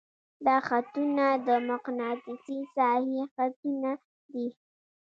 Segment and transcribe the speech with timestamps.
[0.45, 3.91] دا خطونه د مقناطیسي ساحې خطونه
[4.33, 4.47] دي.